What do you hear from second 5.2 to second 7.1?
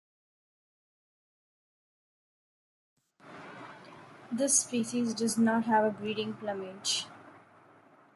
not have a breeding plumage.